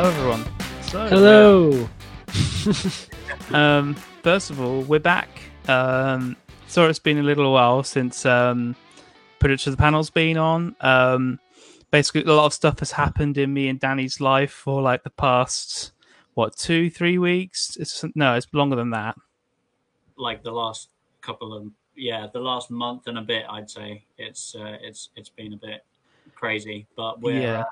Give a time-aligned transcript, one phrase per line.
[0.00, 0.44] Hello, everyone.
[0.82, 1.88] So, Hello.
[3.50, 5.28] uh, um, first of all, we're back.
[5.66, 6.36] Um,
[6.68, 8.76] sorry, it's been a little while since um,
[9.40, 10.76] Put It to the Panel's been on.
[10.82, 11.40] Um,
[11.90, 15.10] basically, a lot of stuff has happened in me and Danny's life for like the
[15.10, 15.90] past
[16.34, 17.76] what two, three weeks.
[17.76, 19.16] It's no, it's longer than that.
[20.16, 20.90] like the last
[21.22, 25.30] couple of yeah the last month and a bit i'd say it's uh, it's it's
[25.30, 25.84] been a bit
[26.36, 27.64] crazy but we're Yeah.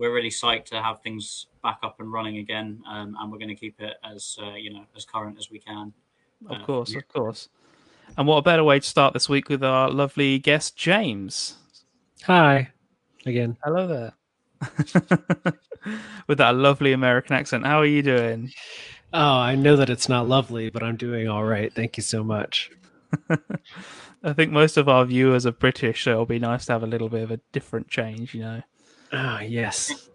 [0.00, 3.54] We're really psyched to have things back up and running again um, and we're going
[3.56, 5.92] to keep it as uh, you know as current as we can
[6.48, 6.98] Of Uh, course, yeah.
[6.98, 7.48] of course.
[8.18, 11.56] And what a better way to start this week with our lovely guest, James.
[12.24, 12.70] Hi.
[13.26, 13.56] Again.
[13.62, 14.12] Hello there.
[16.26, 17.66] with that lovely American accent.
[17.66, 18.50] How are you doing?
[19.12, 21.72] Oh, I know that it's not lovely, but I'm doing all right.
[21.72, 22.70] Thank you so much.
[24.22, 26.86] I think most of our viewers are British, so it'll be nice to have a
[26.86, 28.62] little bit of a different change, you know.
[29.12, 30.08] Ah, yes.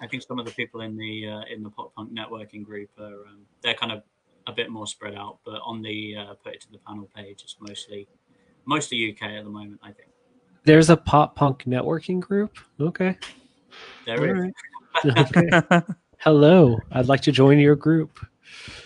[0.00, 2.90] i think some of the people in the uh, in the pop punk networking group
[2.98, 4.02] are um, they're kind of
[4.46, 7.40] a bit more spread out but on the uh, put it to the panel page
[7.42, 8.06] it's mostly
[8.66, 10.08] mostly uk at the moment i think
[10.64, 12.58] There's a pop punk networking group.
[12.80, 13.16] Okay.
[14.06, 14.52] there All is
[15.04, 15.58] right.
[15.74, 15.82] Okay.
[16.18, 16.78] Hello.
[16.92, 18.24] I'd like to join your group.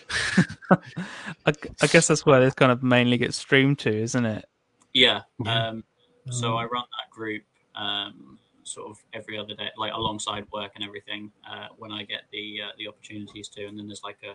[0.70, 4.46] I, I guess that's where this kind of mainly gets streamed to, isn't it?
[4.94, 5.22] Yeah.
[5.44, 5.68] Yeah.
[5.68, 5.84] Um,
[6.30, 7.42] so I run that group
[7.74, 12.22] um, sort of every other day, like alongside work and everything, uh, when I get
[12.32, 13.66] the uh, the opportunities to.
[13.66, 14.34] And then there's like a,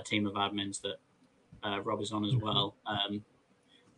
[0.00, 0.96] a team of admins that
[1.64, 2.76] uh, Rob is on as well.
[2.86, 3.24] Um,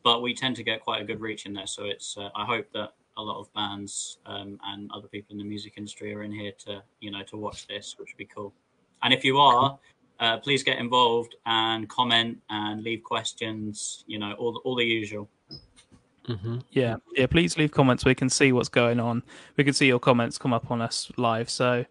[0.03, 1.67] but we tend to get quite a good reach in there.
[1.67, 5.39] So it's uh, I hope that a lot of bands um, and other people in
[5.39, 8.27] the music industry are in here to you know to watch this, which would be
[8.27, 8.55] cool.
[9.03, 9.78] And if you are,
[10.20, 14.05] uh, please get involved and comment and leave questions.
[14.06, 15.28] You know all the, all the usual.
[16.27, 17.27] Hmm Yeah, yeah.
[17.27, 18.05] Please leave comments.
[18.05, 19.23] We can see what's going on.
[19.57, 21.48] We can see your comments come up on us live.
[21.48, 21.85] So,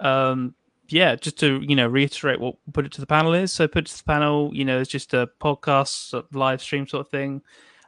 [0.00, 0.54] um,
[0.88, 3.52] yeah, just to you know reiterate what put it to the panel is.
[3.52, 4.50] So, put it to the panel.
[4.54, 7.42] You know, it's just a podcast, live stream sort of thing,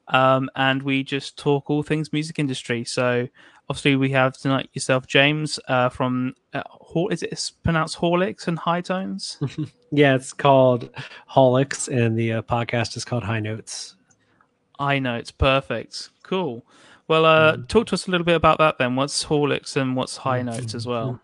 [0.08, 2.84] um, and we just talk all things music industry.
[2.84, 3.28] So,
[3.68, 6.62] obviously, we have tonight yourself, James, uh, from uh,
[7.10, 9.38] is it pronounced Horlicks and High Tones?
[9.92, 10.88] Yeah, it's called
[11.28, 13.96] Haulix, and the uh, podcast is called High Notes.
[14.80, 16.08] I know it's perfect.
[16.24, 16.64] Cool.
[17.06, 17.68] Well, uh, Mhm.
[17.68, 18.96] talk to us a little bit about that then.
[18.96, 21.20] What's Horlicks and what's High Notes as well?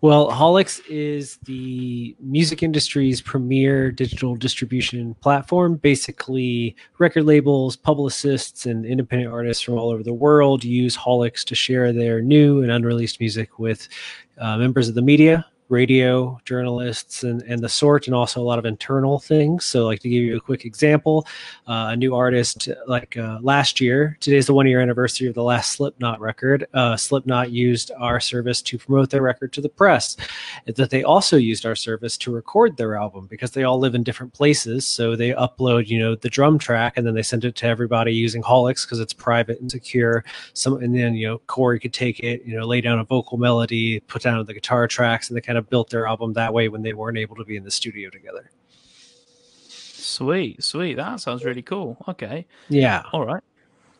[0.00, 5.74] Well, Haulix is the music industry's premier digital distribution platform.
[5.74, 11.56] Basically, record labels, publicists, and independent artists from all over the world use Haulix to
[11.56, 13.88] share their new and unreleased music with
[14.38, 18.58] uh, members of the media, radio, journalists, and, and the sort, and also a lot
[18.58, 19.64] of internal things.
[19.64, 21.26] So, like to give you a quick example,
[21.66, 25.42] uh, a new artist like uh, last year, today's the one year anniversary of the
[25.42, 26.66] last Slipknot record.
[26.74, 30.16] Uh, Slipknot used our service to promote their record to the press
[30.66, 34.02] that they also used our service to record their album because they all live in
[34.02, 34.86] different places.
[34.86, 38.12] So they upload, you know, the drum track and then they send it to everybody
[38.12, 40.24] using Haulix because it's private and secure.
[40.54, 43.38] Some and then you know Corey could take it, you know, lay down a vocal
[43.38, 46.68] melody, put down the guitar tracks, and the kind of built their album that way
[46.68, 48.50] when they weren't able to be in the studio together.
[49.68, 50.94] Sweet, sweet.
[50.94, 51.96] That sounds really cool.
[52.08, 52.46] Okay.
[52.68, 53.02] Yeah.
[53.12, 53.42] All right.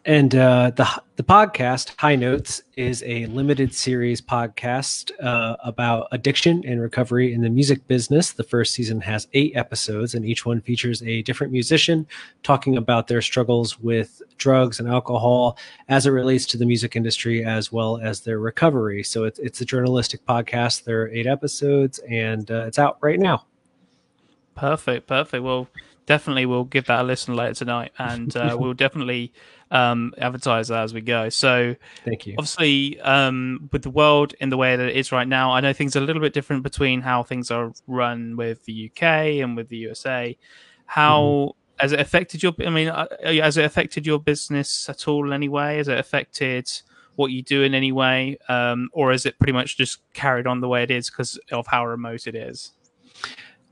[0.06, 6.62] And uh, the the podcast High Notes is a limited series podcast uh, about addiction
[6.64, 8.30] and recovery in the music business.
[8.30, 12.06] The first season has eight episodes, and each one features a different musician
[12.44, 15.58] talking about their struggles with drugs and alcohol
[15.88, 19.02] as it relates to the music industry, as well as their recovery.
[19.02, 20.84] So it's it's a journalistic podcast.
[20.84, 23.46] There are eight episodes, and uh, it's out right now.
[24.54, 25.08] Perfect.
[25.08, 25.42] Perfect.
[25.42, 25.66] Well,
[26.06, 29.32] definitely we'll give that a listen later tonight and uh, we'll definitely
[29.70, 31.28] um, advertise that as we go.
[31.28, 31.74] So,
[32.04, 32.34] Thank you.
[32.38, 35.72] obviously, um, with the world in the way that it is right now, I know
[35.72, 39.02] things are a little bit different between how things are run with the UK
[39.42, 40.36] and with the USA.
[40.86, 42.54] How has it affected your?
[42.64, 45.78] I mean, uh, has it affected your business at all in any way?
[45.78, 46.70] Has it affected
[47.16, 50.60] what you do in any way, um, or is it pretty much just carried on
[50.60, 52.72] the way it is because of how remote it is?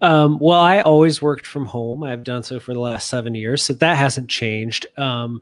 [0.04, 2.02] Um, well, I always worked from home.
[2.02, 4.86] I've done so for the last seven years, so that hasn't changed.
[4.98, 5.40] Um,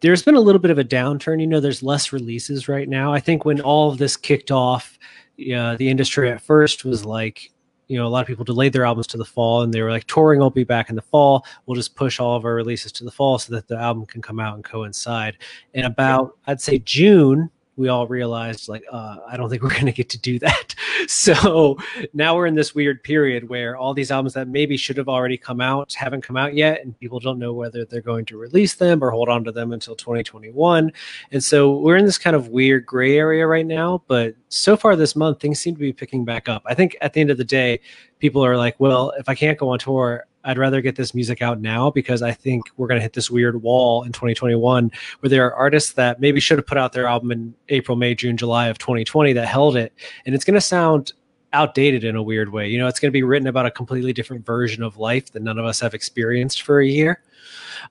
[0.00, 1.40] there's been a little bit of a downturn.
[1.40, 3.12] You know, there's less releases right now.
[3.12, 5.00] I think when all of this kicked off,
[5.36, 7.50] the industry at first was like,
[7.88, 9.90] you know, a lot of people delayed their albums to the fall, and they were
[9.90, 11.44] like, touring will be back in the fall.
[11.66, 14.22] We'll just push all of our releases to the fall so that the album can
[14.22, 15.38] come out and coincide.
[15.74, 19.86] And about, I'd say June, we all realized like uh, i don't think we're going
[19.86, 20.74] to get to do that.
[21.06, 21.78] So
[22.12, 25.38] now we're in this weird period where all these albums that maybe should have already
[25.38, 28.74] come out haven't come out yet and people don't know whether they're going to release
[28.74, 30.92] them or hold on to them until 2021
[31.30, 34.96] and so we're in this kind of weird gray area right now but so far
[34.96, 36.62] this month things seem to be picking back up.
[36.66, 37.80] I think at the end of the day
[38.18, 41.42] people are like well if i can't go on tour I'd rather get this music
[41.42, 44.90] out now because I think we're going to hit this weird wall in 2021
[45.20, 48.14] where there are artists that maybe should have put out their album in April, May,
[48.14, 49.92] June, July of 2020 that held it.
[50.26, 51.12] And it's going to sound
[51.52, 52.68] outdated in a weird way.
[52.68, 55.42] You know, it's going to be written about a completely different version of life that
[55.42, 57.22] none of us have experienced for a year.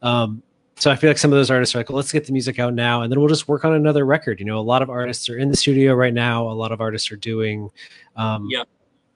[0.02, 0.42] Um,
[0.80, 2.60] so I feel like some of those artists are like, well, let's get the music
[2.60, 4.40] out now, and then we'll just work on another record.
[4.40, 6.48] You know, a lot of artists are in the studio right now.
[6.48, 7.70] A lot of artists are doing
[8.16, 8.64] um, Yeah.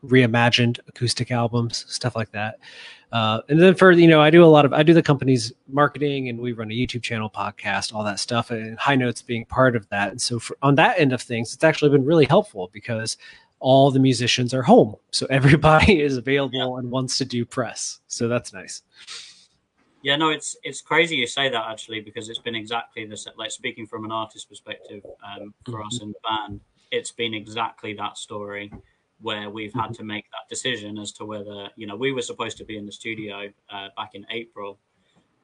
[0.03, 2.57] reimagined acoustic albums, stuff like that.
[3.11, 5.51] Uh, and then for you know, I do a lot of I do the company's
[5.67, 9.45] marketing, and we run a YouTube channel, podcast, all that stuff, and High Notes being
[9.45, 10.11] part of that.
[10.11, 13.17] And so for, on that end of things, it's actually been really helpful because
[13.59, 17.99] all the musicians are home, so everybody is available and wants to do press.
[18.07, 18.81] So that's nice.
[20.03, 23.31] Yeah, no, it's it's crazy you say that actually because it's been exactly the sa-
[23.37, 26.61] like speaking from an artist perspective um, for us in the band,
[26.91, 28.71] it's been exactly that story
[29.21, 32.57] where we've had to make that decision as to whether you know we were supposed
[32.57, 34.79] to be in the studio uh, back in April,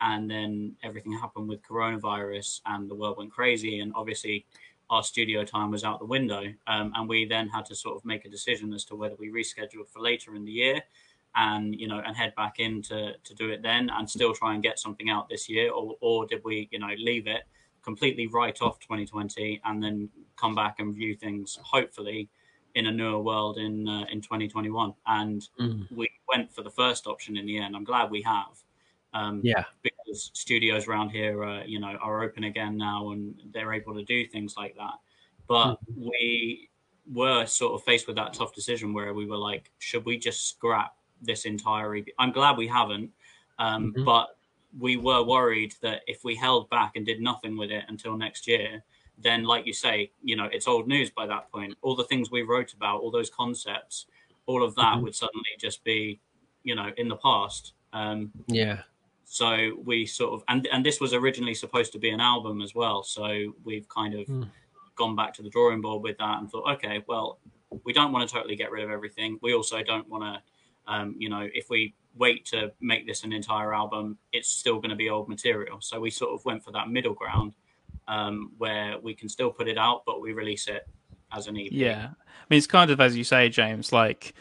[0.02, 4.46] and then everything happened with coronavirus and the world went crazy, and obviously
[4.90, 8.06] our studio time was out the window, um, and we then had to sort of
[8.06, 10.82] make a decision as to whether we rescheduled for later in the year
[11.38, 14.54] and you know and head back in to, to do it then and still try
[14.54, 17.44] and get something out this year or, or did we you know leave it
[17.84, 22.28] completely write off 2020 and then come back and view things hopefully
[22.78, 25.50] in a newer world in uh, in 2021 and
[26.00, 28.54] we went for the first option in the end i'm glad we have
[29.14, 29.64] um, Yeah.
[29.88, 33.22] because studios around here uh, you know are open again now and
[33.54, 34.96] they're able to do things like that
[35.48, 36.70] but we
[37.22, 40.40] were sort of faced with that tough decision where we were like should we just
[40.52, 40.92] scrap
[41.30, 42.08] this entire EP?
[42.20, 43.10] i'm glad we haven't
[43.60, 44.06] um, Mhm.
[44.06, 44.28] but
[44.78, 48.46] we were worried that if we held back and did nothing with it until next
[48.54, 48.84] year
[49.18, 52.30] then like you say you know it's old news by that point all the things
[52.30, 54.06] we wrote about all those concepts
[54.46, 55.02] all of that Mhm.
[55.04, 56.20] would suddenly just be
[56.64, 58.84] you know in the past um, Yeah.
[59.26, 62.76] so we sort of and and this was originally supposed to be an album as
[62.76, 64.44] well so we've kind of Hmm.
[64.96, 67.40] gone back to the drawing board with that and thought okay well
[67.84, 70.42] we don't want to totally get rid of everything we also don't want to
[70.94, 74.90] um, you know if we wait to make this an entire album it's still going
[74.90, 77.54] to be old material so we sort of went for that middle ground
[78.08, 80.88] um, where we can still put it out but we release it
[81.32, 83.92] as an ep Yeah, I mean, it's kind of as you say, James.
[83.92, 84.34] Like,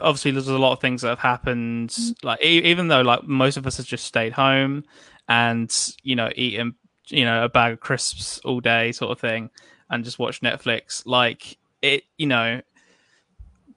[0.00, 1.94] obviously, there's a lot of things that have happened.
[2.22, 4.84] Like, e- even though like most of us have just stayed home
[5.28, 5.72] and
[6.02, 6.74] you know eaten
[7.08, 9.50] you know a bag of crisps all day, sort of thing,
[9.90, 11.02] and just watch Netflix.
[11.06, 12.60] Like it, you know.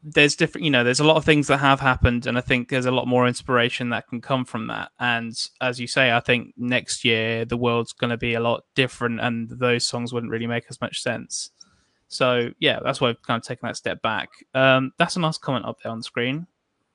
[0.07, 2.69] There's different, you know, there's a lot of things that have happened, and I think
[2.69, 4.91] there's a lot more inspiration that can come from that.
[4.99, 8.65] And as you say, I think next year the world's going to be a lot
[8.75, 11.49] different, and those songs wouldn't really make as much sense.
[12.07, 14.29] So yeah, that's why I've kind of taken that step back.
[14.53, 16.45] Um, that's a nice comment up there on the screen.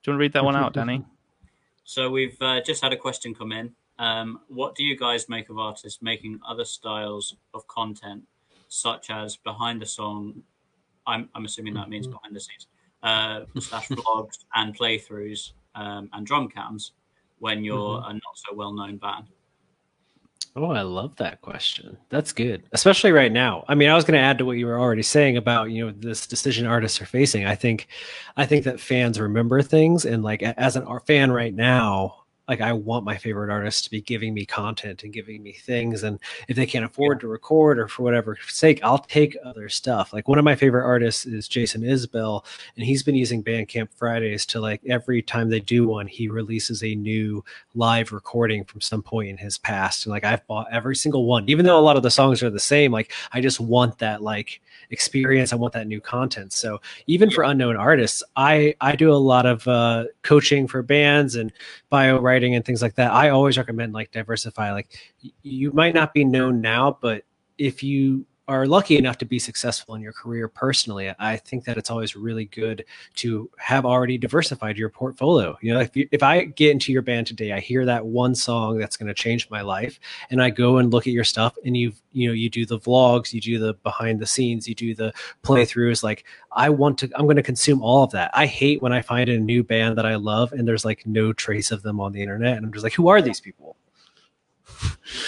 [0.03, 1.05] Do you want to read that one out, Danny?
[1.83, 3.73] So we've uh, just had a question come in.
[3.99, 8.23] Um, what do you guys make of artists making other styles of content,
[8.69, 10.43] such as behind the song?
[11.07, 12.69] I'm, I'm assuming that means behind the scenes,
[13.03, 16.93] uh, slash vlogs and playthroughs um, and drum cams
[17.39, 19.27] when you're a not so well known band.
[20.57, 21.97] Oh, I love that question.
[22.09, 23.65] That's good, especially right now.
[23.69, 25.87] I mean, I was going to add to what you were already saying about you
[25.87, 27.47] know this decision artists are facing.
[27.47, 27.87] I think,
[28.37, 32.20] I think that fans remember things, and like as an art fan right now,
[32.51, 36.03] like I want my favorite artists to be giving me content and giving me things,
[36.03, 40.13] and if they can't afford to record or for whatever sake, I'll take other stuff.
[40.13, 42.45] Like one of my favorite artists is Jason Isbell,
[42.77, 46.83] and he's been using Bandcamp Fridays to like every time they do one, he releases
[46.83, 47.45] a new
[47.77, 51.49] live recording from some point in his past and like i've bought every single one.
[51.49, 54.23] Even though a lot of the songs are the same like i just want that
[54.23, 56.53] like experience i want that new content.
[56.53, 61.37] So even for unknown artists i i do a lot of uh coaching for bands
[61.37, 61.53] and
[61.91, 64.73] bio writing and things like that i always recommend like diversify.
[64.73, 64.89] Like
[65.43, 67.25] you might not be known now but
[67.59, 71.79] if you are lucky enough to be successful in your career personally i think that
[71.79, 75.57] it's always really good to have already diversified your portfolio.
[75.61, 78.35] You know, if you, if I get into your band today, I hear that one
[78.35, 79.99] song that's going to change my life,
[80.31, 82.79] and I go and look at your stuff, and you you know you do the
[82.79, 86.03] vlogs, you do the behind the scenes, you do the playthroughs.
[86.03, 88.31] Like I want to, I'm going to consume all of that.
[88.35, 91.33] I hate when I find a new band that I love and there's like no
[91.33, 93.77] trace of them on the internet, and I'm just like, who are these people?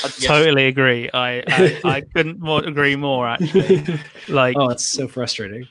[0.04, 1.10] I totally agree.
[1.12, 3.28] I, I, I couldn't more agree more.
[3.28, 3.84] Actually,
[4.28, 5.66] like oh, it's so frustrating.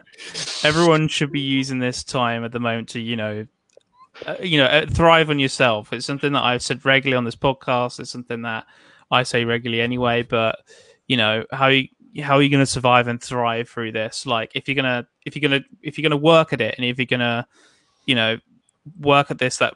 [0.64, 3.46] everyone should be using this time at the moment to you know,
[4.26, 5.92] uh, you know, uh, thrive on yourself.
[5.92, 8.00] It's something that I've said regularly on this podcast.
[8.00, 8.66] It's something that
[9.10, 10.22] I say regularly anyway.
[10.22, 10.58] But
[11.06, 11.88] you know how you
[12.22, 14.26] how are you going to survive and thrive through this?
[14.26, 16.98] Like if you're gonna if you're gonna if you're gonna work at it and if
[16.98, 17.46] you're gonna
[18.04, 18.38] you know
[19.00, 19.74] work at this that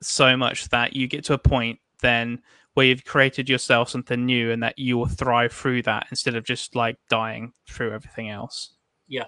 [0.00, 2.40] so much that you get to a point then
[2.74, 6.44] where you've created yourself something new and that you will thrive through that instead of
[6.44, 8.74] just like dying through everything else.
[9.08, 9.26] Yeah.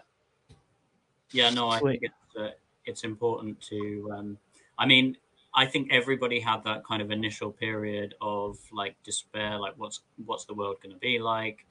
[1.32, 2.00] Yeah, no, I Sweet.
[2.00, 2.50] think it's, uh,
[2.84, 4.10] it's important to.
[4.16, 4.38] Um,
[4.78, 5.16] I mean,
[5.54, 10.44] I think everybody had that kind of initial period of like despair, like what's what's
[10.44, 11.66] the world going to be like?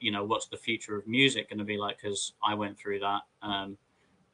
[0.00, 1.98] You know, what's the future of music going to be like?
[2.00, 3.78] Because I went through that, um,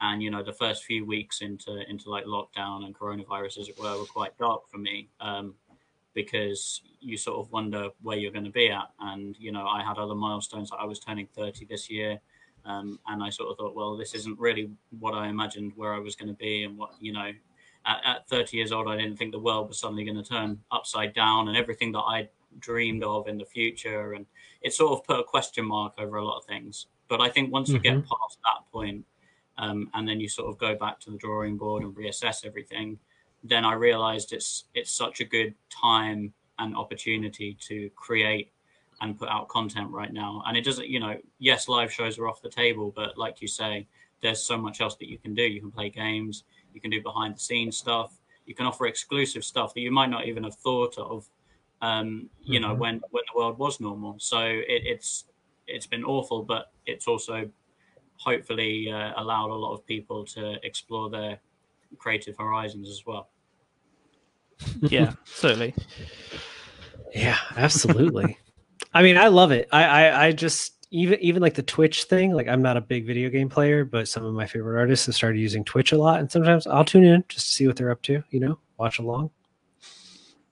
[0.00, 3.78] and you know, the first few weeks into into like lockdown and coronavirus, as it
[3.78, 5.08] were, were quite dark for me.
[5.20, 5.54] Um,
[6.14, 8.90] because you sort of wonder where you're going to be at.
[9.00, 10.71] And you know, I had other milestones.
[10.78, 12.21] I was turning 30 this year,
[12.64, 15.99] um, and I sort of thought, well, this isn't really what I imagined where I
[15.99, 17.31] was going to be, and what you know.
[17.85, 20.61] At, at 30 years old, I didn't think the world was suddenly going to turn
[20.71, 22.28] upside down, and everything that I
[22.61, 24.25] dreamed of in the future, and
[24.61, 26.87] it sort of put a question mark over a lot of things.
[27.09, 27.76] But I think once mm-hmm.
[27.76, 28.07] you get mm-hmm.
[28.07, 29.04] past that point,
[29.59, 32.99] um, and then you sort of go back to the drawing board and reassess everything,
[33.42, 38.52] then I realized it's it's such a good time and opportunity to create
[39.00, 40.42] and put out content right now.
[40.46, 43.49] And it doesn't, you know, yes, live shows are off the table, but like you
[43.49, 43.88] say,
[44.20, 45.42] there's so much else that you can do.
[45.42, 48.12] You can play games, you can do behind the scenes stuff,
[48.46, 51.28] you can offer exclusive stuff that you might not even have thought of.
[51.80, 52.68] Um, you mm-hmm.
[52.68, 54.14] know, when when the world was normal.
[54.18, 55.25] So it, it's
[55.66, 57.50] it's been awful, but it's also
[58.18, 61.40] hopefully uh, allowed a lot of people to explore their
[61.99, 63.28] creative horizons as well.
[64.82, 65.75] Yeah, certainly.
[67.14, 68.38] Yeah, absolutely.
[68.94, 69.68] I mean, I love it.
[69.72, 72.32] I, I, I just even even like the Twitch thing.
[72.32, 75.14] Like, I'm not a big video game player, but some of my favorite artists have
[75.14, 77.90] started using Twitch a lot, and sometimes I'll tune in just to see what they're
[77.90, 78.22] up to.
[78.30, 79.30] You know, watch along.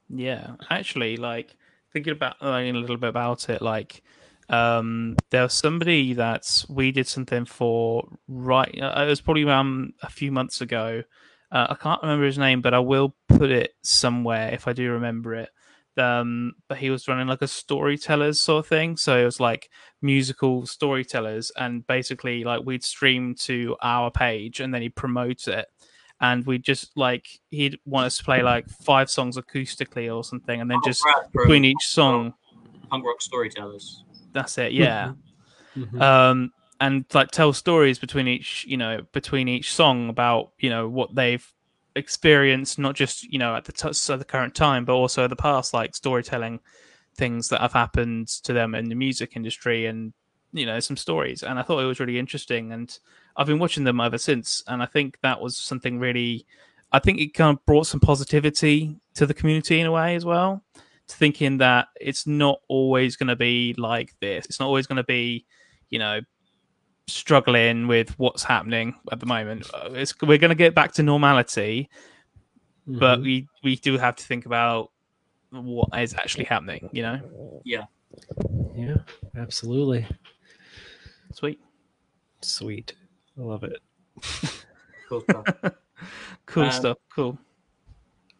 [0.08, 1.54] Yeah, actually, like
[1.92, 4.02] thinking about like, a little bit about it, like
[4.48, 8.76] um, there was somebody that we did something for right.
[8.80, 11.02] Uh, it was probably um a few months ago.
[11.52, 14.92] Uh, I can't remember his name, but I will put it somewhere if I do
[14.92, 15.50] remember it.
[15.96, 18.96] Um, but he was running like a storytellers sort of thing.
[18.96, 19.68] So it was like
[20.00, 25.66] musical storytellers, and basically like we'd stream to our page, and then he'd promote it,
[26.20, 30.60] and we'd just like he'd want us to play like five songs acoustically or something,
[30.60, 32.34] and then oh, just between each song,
[32.88, 34.04] punk rock storytellers.
[34.32, 35.12] That's it, yeah.
[35.76, 36.00] Mm-hmm.
[36.00, 40.88] Um, and like tell stories between each you know between each song about you know
[40.88, 41.52] what they've
[41.96, 45.36] experienced not just you know at the, t- so the current time but also the
[45.36, 46.60] past like storytelling
[47.16, 50.12] things that have happened to them in the music industry and
[50.52, 51.42] you know some stories.
[51.42, 52.96] And i thought it was really interesting and
[53.36, 54.62] i've been watching them ever since.
[54.66, 56.46] And i think that was something really
[56.92, 60.24] i think it kind of brought some positivity to the community in a way as
[60.24, 60.62] well
[61.08, 64.46] to thinking that it's not always going to be like this.
[64.46, 65.44] It's not always going to be
[65.90, 66.20] you know
[67.06, 69.68] struggling with what's happening at the moment.
[69.72, 71.88] Uh, it's, we're going to get back to normality,
[72.88, 72.98] mm-hmm.
[72.98, 74.90] but we we do have to think about
[75.50, 76.88] what is actually happening.
[76.92, 77.62] You know?
[77.64, 77.84] Yeah.
[78.74, 78.96] Yeah.
[79.36, 80.06] Absolutely.
[81.32, 81.60] Sweet.
[82.42, 82.94] Sweet.
[83.38, 83.78] I love it.
[85.08, 85.44] cool stuff.
[86.46, 86.98] cool um, stuff.
[87.14, 87.38] Cool.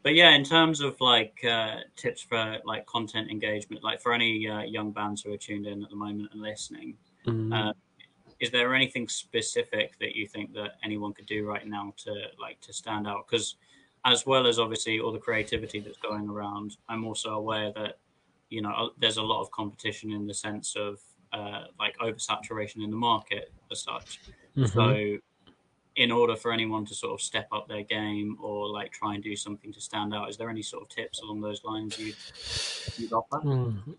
[0.02, 4.48] But yeah, in terms of like uh, tips for like content engagement, like for any
[4.48, 7.52] uh, young bands who are tuned in at the moment and listening, mm-hmm.
[7.52, 7.72] uh,
[8.40, 12.60] is there anything specific that you think that anyone could do right now to like
[12.60, 13.56] to stand out because
[14.06, 17.98] as well as obviously all the creativity that's going around i'm also aware that
[18.48, 20.98] you know there's a lot of competition in the sense of
[21.32, 24.20] uh, like oversaturation in the market as such
[24.56, 24.64] mm-hmm.
[24.66, 25.16] so
[25.96, 29.22] in order for anyone to sort of step up their game or like try and
[29.22, 32.16] do something to stand out is there any sort of tips along those lines you'd,
[32.98, 33.92] you'd offer mm-hmm.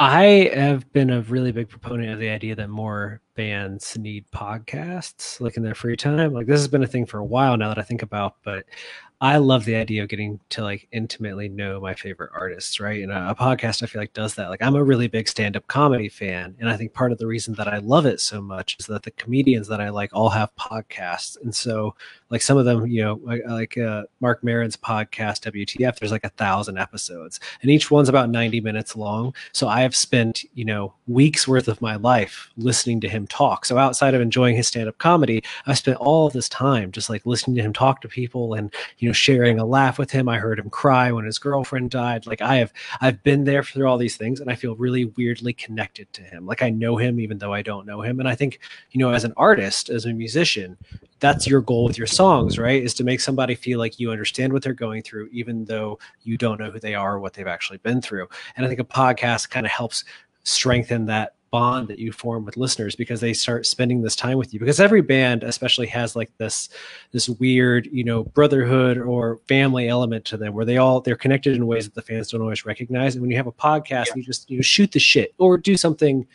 [0.00, 5.40] I have been a really big proponent of the idea that more bands need podcasts
[5.40, 6.32] like in their free time.
[6.32, 8.64] Like this has been a thing for a while now that I think about, but
[9.20, 13.02] I love the idea of getting to like intimately know my favorite artists, right?
[13.02, 14.48] And a, a podcast I feel like does that.
[14.48, 17.54] Like I'm a really big stand-up comedy fan, and I think part of the reason
[17.54, 20.54] that I love it so much is that the comedians that I like all have
[20.54, 21.96] podcasts, and so
[22.30, 26.24] like some of them, you know, like, like uh, Marc Maron's podcast WTF, there's like
[26.24, 29.34] a thousand episodes, and each one's about 90 minutes long.
[29.52, 33.64] So I have spent you know weeks worth of my life listening to him talk.
[33.64, 37.10] So outside of enjoying his stand up comedy, I spent all of this time just
[37.10, 40.28] like listening to him talk to people and you know sharing a laugh with him.
[40.28, 42.26] I heard him cry when his girlfriend died.
[42.26, 45.52] Like I have I've been there through all these things, and I feel really weirdly
[45.52, 46.46] connected to him.
[46.46, 48.20] Like I know him even though I don't know him.
[48.20, 48.60] And I think
[48.92, 50.76] you know as an artist, as a musician,
[51.20, 52.82] that's your goal with your songs, right?
[52.82, 56.36] Is to make somebody feel like you understand what they're going through, even though you
[56.38, 58.28] don't know who they are or what they've actually been through.
[58.56, 60.04] And I think a podcast kind of helps
[60.44, 64.52] strengthen that bond that you form with listeners because they start spending this time with
[64.52, 66.68] you because every band especially has like this
[67.12, 71.54] this weird you know brotherhood or family element to them where they all they're connected
[71.54, 74.16] in ways that the fans don't always recognize and when you have a podcast yeah.
[74.16, 76.26] you just you know shoot the shit or do something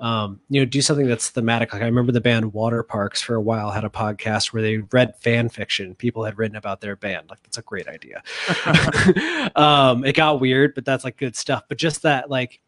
[0.00, 1.72] um, you know, do something that's thematic.
[1.72, 5.16] Like I remember the band Waterparks for a while had a podcast where they read
[5.16, 7.30] fan fiction people had written about their band.
[7.30, 8.22] Like that's a great idea.
[9.56, 11.64] um, it got weird, but that's like good stuff.
[11.68, 12.60] But just that, like,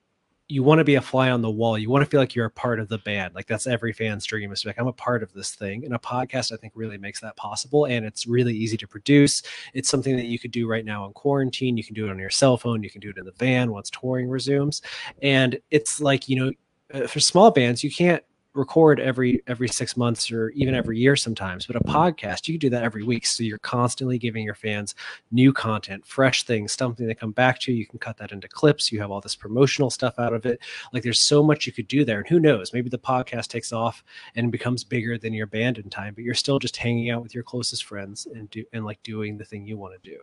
[0.48, 1.76] you want to be a fly on the wall.
[1.76, 3.34] You want to feel like you're a part of the band.
[3.34, 5.84] Like that's every fan's dream is like, I'm a part of this thing.
[5.84, 7.86] And a podcast, I think, really makes that possible.
[7.86, 9.42] And it's really easy to produce.
[9.74, 11.76] It's something that you could do right now in quarantine.
[11.76, 12.84] You can do it on your cell phone.
[12.84, 14.82] You can do it in the van once touring resumes.
[15.20, 16.52] And it's like, you know,
[16.94, 18.22] uh, for small bands, you can't
[18.56, 21.96] record every every six months or even every year sometimes but a mm-hmm.
[21.96, 23.26] podcast you can do that every week.
[23.26, 24.94] So you're constantly giving your fans
[25.30, 27.78] new content fresh things something they come back to you.
[27.78, 28.90] You can cut that into clips.
[28.90, 30.60] You have all this promotional stuff out of it.
[30.92, 32.18] Like there's so much you could do there.
[32.18, 32.72] And who knows?
[32.72, 34.02] Maybe the podcast takes off
[34.34, 37.34] and becomes bigger than your band in time but you're still just hanging out with
[37.34, 40.18] your closest friends and do and like doing the thing you want to do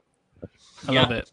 [0.88, 1.02] i yeah.
[1.02, 1.32] love it.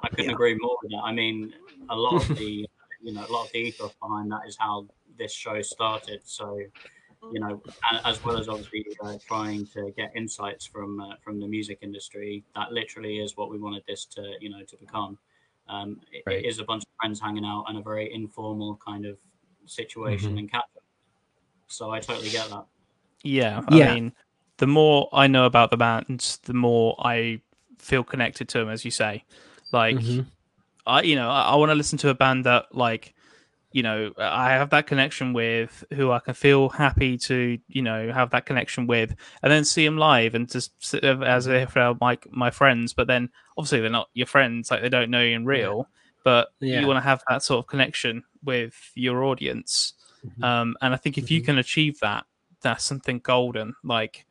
[0.00, 0.32] I couldn't yeah.
[0.32, 0.76] agree more.
[0.82, 1.54] With that i mean
[1.90, 2.68] a lot of the
[3.02, 4.86] you know a lot of the ethos behind that is how
[5.18, 6.20] this show started.
[6.24, 6.58] So
[7.32, 7.60] you know,
[8.04, 12.44] as well as obviously uh, trying to get insights from uh, from the music industry,
[12.54, 15.18] that literally is what we wanted this to you know to become.
[15.68, 16.38] Um, it, right.
[16.38, 19.18] it is a bunch of friends hanging out and a very informal kind of
[19.64, 20.38] situation mm-hmm.
[20.38, 20.84] and catch up.
[21.66, 22.66] So I totally get that.
[23.24, 23.94] Yeah, I yeah.
[23.94, 24.12] mean,
[24.58, 27.40] the more I know about the bands, the more I
[27.78, 29.24] feel connected to them, as you say.
[29.72, 30.28] Like, mm-hmm.
[30.86, 33.14] I you know I, I want to listen to a band that like
[33.72, 38.12] you know I have that connection with who I can feel happy to you know
[38.12, 42.18] have that connection with, and then see them live and just as if they're my
[42.30, 42.92] my friends.
[42.92, 45.76] But then obviously they're not your friends, like they don't know you in real.
[45.76, 45.92] Yeah.
[46.24, 46.80] But yeah.
[46.80, 49.94] you want to have that sort of connection with your audience,
[50.26, 50.42] mm-hmm.
[50.42, 51.34] um, and I think if mm-hmm.
[51.34, 52.24] you can achieve that,
[52.62, 53.74] that's something golden.
[53.84, 54.26] Like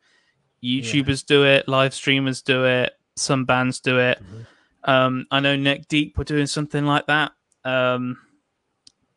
[0.62, 1.36] YouTubers yeah.
[1.36, 4.22] do it, live streamers do it, some bands do it.
[4.22, 4.42] Mm-hmm.
[4.86, 7.32] Um, I know Neck Deep were doing something like that.
[7.64, 8.18] Um,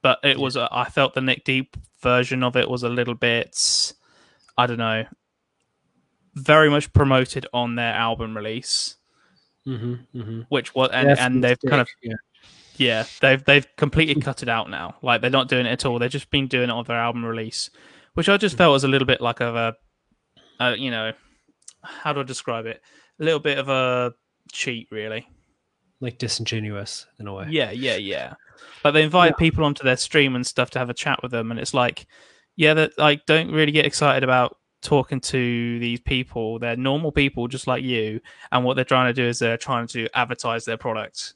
[0.02, 3.94] but it was, I felt the Neck Deep version of it was a little bit,
[4.58, 5.06] I don't know,
[6.34, 8.96] very much promoted on their album release,
[9.68, 10.42] mm-hmm, mm-hmm.
[10.50, 12.14] which was, and, and they've kind of, yeah.
[12.78, 14.96] yeah, they've they've completely cut it out now.
[15.02, 16.00] Like they're not doing it at all.
[16.00, 17.70] They've just been doing it on their album release,
[18.14, 19.76] which I just felt was a little bit like of a,
[20.62, 21.12] a you know,
[21.84, 22.82] how do I describe it?
[23.20, 24.14] A little bit of a
[24.54, 25.28] cheat, really
[26.02, 27.48] like disingenuous in a way.
[27.50, 28.34] Yeah, yeah, yeah.
[28.84, 29.38] Like they invite yeah.
[29.38, 32.08] people onto their stream and stuff to have a chat with them, and it's like,
[32.56, 36.60] yeah, that like don't really get excited about talking to these people.
[36.60, 39.88] They're normal people just like you, and what they're trying to do is they're trying
[39.88, 41.36] to advertise their products.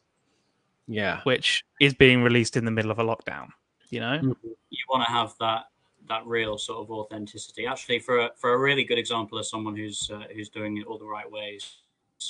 [0.88, 3.49] Yeah, which is being released in the middle of a lockdown.
[3.89, 4.49] You know, mm-hmm.
[4.69, 5.65] you want to have that
[6.10, 7.65] that real sort of authenticity.
[7.65, 10.86] Actually, for a, for a really good example of someone who's uh, who's doing it
[10.86, 11.78] all the right ways,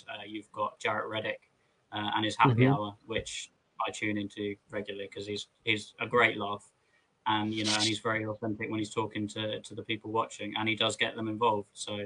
[0.08, 1.41] uh, you've got Jaret Reddick
[1.93, 2.73] uh, and his happy mm-hmm.
[2.73, 3.51] hour, which
[3.88, 6.65] I tune into regularly because he's he's a great laugh,
[7.27, 10.53] and you know, and he's very authentic when he's talking to to the people watching,
[10.58, 11.69] and he does get them involved.
[11.73, 11.97] So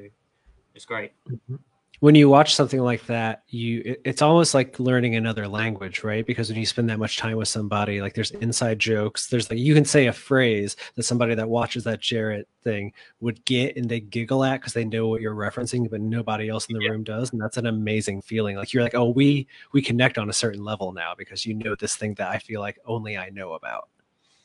[0.75, 1.11] it's great.
[1.29, 1.55] Mm-hmm
[1.99, 6.25] when you watch something like that you it, it's almost like learning another language right?
[6.25, 9.59] Because when you spend that much time with somebody like there's inside jokes there's like
[9.59, 13.89] you can say a phrase that somebody that watches that Jaret thing would get and
[13.89, 16.91] they giggle at because they know what you're referencing but nobody else in the yeah.
[16.91, 18.55] room does and that's an amazing feeling.
[18.55, 21.75] Like you're like oh we we connect on a certain level now because you know
[21.75, 23.89] this thing that i feel like only i know about.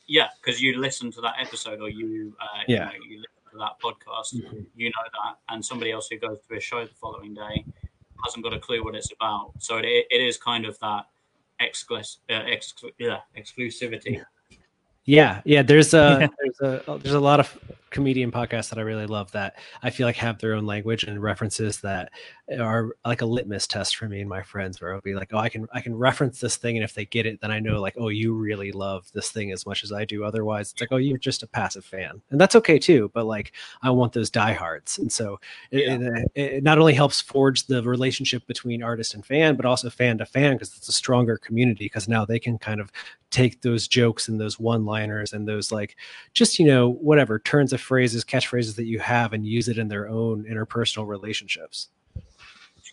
[0.06, 2.90] Yeah because you listen to that episode or you uh, yeah.
[2.92, 4.60] you, know, you to that podcast, mm-hmm.
[4.74, 7.64] you know that, and somebody else who goes to a show the following day
[8.24, 9.52] hasn't got a clue what it's about.
[9.58, 11.06] So it, it is kind of that
[11.60, 14.22] exclus- uh, ex- yeah, exclusivity.
[15.04, 15.62] Yeah, yeah.
[15.62, 17.58] There's a there's a there's a lot of
[17.90, 21.22] comedian podcasts that I really love that I feel like have their own language and
[21.22, 22.10] references that
[22.50, 25.38] are like a litmus test for me and my friends where it'll be like, oh,
[25.38, 27.80] I can I can reference this thing and if they get it, then I know
[27.80, 30.24] like, oh, you really love this thing as much as I do.
[30.24, 33.10] Otherwise, it's like, oh, you're just a passive fan, and that's okay too.
[33.14, 33.52] But like,
[33.82, 35.38] I want those diehards, and so
[35.70, 35.94] yeah.
[35.94, 39.88] it, it, it, not only helps forge the relationship between artist and fan, but also
[39.88, 42.90] fan to fan because it's a stronger community because now they can kind of
[43.30, 45.96] take those jokes and those one liners and those like
[46.34, 49.88] just you know whatever turns of phrases catchphrases that you have and use it in
[49.88, 51.88] their own interpersonal relationships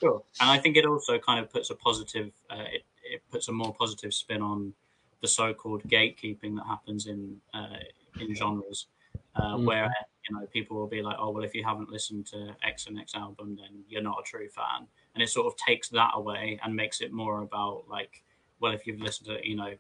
[0.02, 3.48] sure and i think it also kind of puts a positive uh, it, it puts
[3.48, 4.74] a more positive spin on
[5.22, 7.78] the so-called gatekeeping that happens in uh,
[8.20, 8.88] in genres
[9.36, 9.66] uh, mm-hmm.
[9.66, 9.94] where
[10.28, 13.00] you know people will be like oh well if you haven't listened to x and
[13.00, 16.60] x album then you're not a true fan and it sort of takes that away
[16.64, 18.24] and makes it more about like
[18.60, 19.74] well if you've listened to you know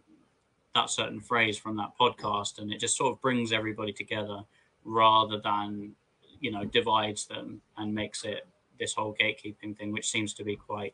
[0.75, 4.41] that certain phrase from that podcast and it just sort of brings everybody together
[4.85, 5.91] rather than
[6.39, 8.47] you know divides them and makes it
[8.79, 10.93] this whole gatekeeping thing which seems to be quite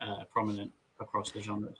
[0.00, 1.78] uh, prominent across the genres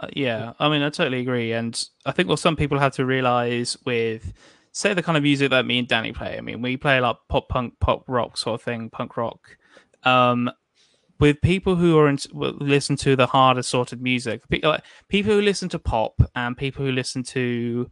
[0.00, 3.04] uh, yeah i mean i totally agree and i think what some people have to
[3.04, 4.32] realize with
[4.72, 7.16] say the kind of music that me and danny play i mean we play like
[7.28, 9.56] pop punk pop rock sort of thing punk rock
[10.04, 10.50] um
[11.20, 15.78] with people who are in, listen to the harder sorted music, people who listen to
[15.78, 17.90] pop and people who listen to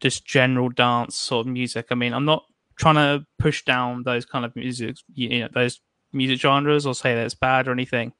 [0.00, 1.86] just general dance sort of music.
[1.90, 2.44] I mean, I'm not
[2.76, 5.80] trying to push down those kind of music, you know, those
[6.12, 8.12] music genres or say that it's bad or anything.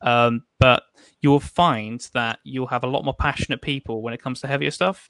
[0.00, 0.82] Um, but
[1.20, 4.70] you'll find that you'll have a lot more passionate people when it comes to heavier
[4.70, 5.08] stuff.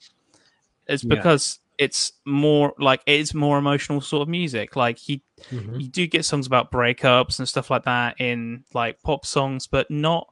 [0.87, 4.75] It's because it's more like it's more emotional sort of music.
[4.75, 5.19] Like you,
[5.49, 5.79] mm-hmm.
[5.79, 9.89] you do get songs about breakups and stuff like that in like pop songs, but
[9.89, 10.31] not,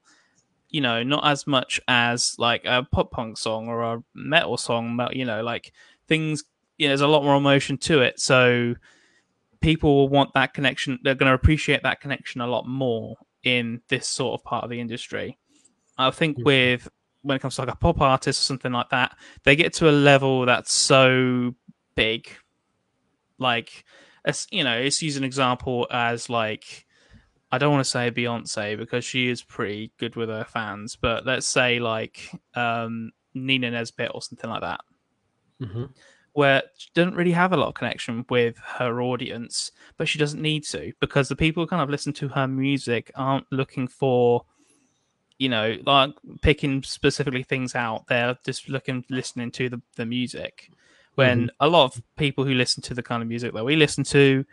[0.70, 5.00] you know, not as much as like a pop punk song or a metal song.
[5.12, 5.72] You know, like
[6.08, 6.44] things.
[6.78, 8.74] You know, there's a lot more emotion to it, so
[9.62, 11.00] people will want that connection.
[11.04, 14.70] They're going to appreciate that connection a lot more in this sort of part of
[14.70, 15.38] the industry.
[15.98, 16.46] I think mm-hmm.
[16.46, 16.90] with
[17.22, 19.90] when it comes to like a pop artist or something like that, they get to
[19.90, 21.54] a level that's so
[21.96, 22.30] big.
[23.38, 23.86] Like,
[24.26, 26.86] as you know, let's use an example as like,
[27.52, 31.26] I don't want to say Beyonce because she is pretty good with her fans, but
[31.26, 34.82] let's say like um, Nina Nesbitt or something like that,
[35.62, 35.86] mm-hmm.
[36.34, 40.42] Where she doesn't really have a lot of connection with her audience, but she doesn't
[40.42, 44.46] need to because the people who kind of listen to her music aren't looking for
[45.42, 46.12] you know, like
[46.44, 48.06] picking specifically things out.
[48.06, 50.70] They're just looking, listening to the, the music.
[51.16, 51.56] When mm-hmm.
[51.60, 54.46] a lot of people who listen to the kind of music that we listen to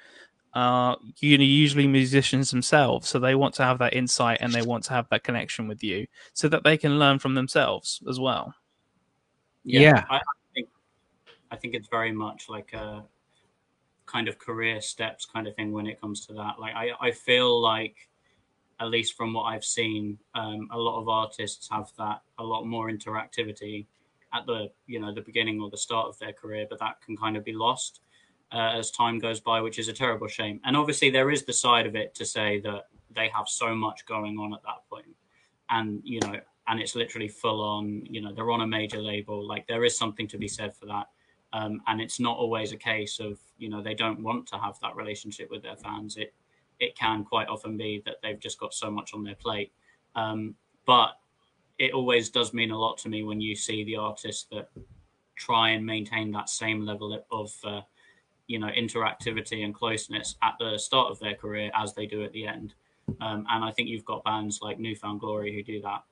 [0.55, 4.63] are you know, usually musicians themselves, so they want to have that insight and they
[4.63, 8.19] want to have that connection with you, so that they can learn from themselves as
[8.19, 8.55] well.
[9.65, 10.05] Yeah, yeah.
[10.09, 10.21] I,
[11.51, 13.05] I think it's very much like a
[14.07, 16.59] kind of career steps kind of thing when it comes to that.
[16.59, 18.09] Like I, I feel like
[18.81, 22.65] at least from what I've seen, um, a lot of artists have that a lot
[22.65, 23.87] more interactivity
[24.35, 27.17] at the you know the beginning or the start of their career, but that can
[27.17, 28.01] kind of be lost
[28.53, 30.61] uh, as time goes by, which is a terrible shame.
[30.65, 34.07] And obviously, there is the side of it to say that they have so much
[34.07, 35.15] going on at that point,
[35.71, 38.05] and you know, and it's literally full on.
[38.07, 39.47] You know, they're on a major label.
[39.47, 41.09] Like there is something to be said for that.
[41.53, 44.79] Um, and it's not always a case of you know they don't want to have
[44.83, 46.17] that relationship with their fans.
[46.17, 46.35] It
[46.81, 49.73] it can quite often be that they've just got so much on their plate.
[50.15, 50.55] Um,
[50.87, 51.19] but
[51.79, 54.69] it always does mean a lot to me when you see the artists that
[55.37, 57.81] try and maintain that same level of, uh,
[58.49, 62.33] you know, interactivity and closeness at the start of their career as they do at
[62.33, 62.75] the end.
[63.21, 66.03] Um, and I think you've got bands like New Found Glory who do that,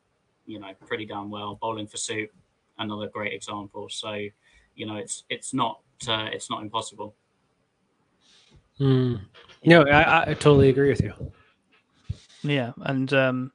[0.46, 1.58] you know, pretty damn well.
[1.60, 2.30] Bowling for Soup,
[2.78, 3.88] another great example.
[3.88, 4.26] So,
[4.76, 7.16] you know, it's it's not uh, it's not impossible.
[8.78, 9.20] Mm.
[9.64, 11.12] No, I, I totally agree with you.
[12.42, 13.52] Yeah, and um,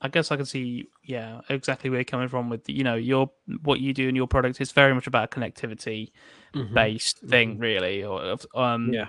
[0.00, 3.30] I guess I can see, yeah, exactly where you're coming from with you know your
[3.62, 6.10] what you do in your product is very much about a connectivity
[6.54, 6.74] mm-hmm.
[6.74, 7.28] based mm-hmm.
[7.28, 8.04] thing, really.
[8.04, 9.06] Or um, yeah,